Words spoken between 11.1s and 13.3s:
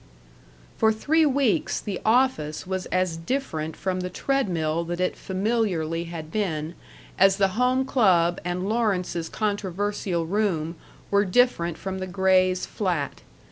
were different from the Grays' flat.